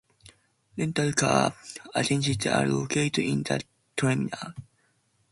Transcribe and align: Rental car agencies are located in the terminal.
Rental 0.77 1.13
car 1.13 1.53
agencies 1.95 2.47
are 2.47 2.65
located 2.65 3.19
in 3.23 3.43
the 3.43 3.61
terminal. 3.95 4.55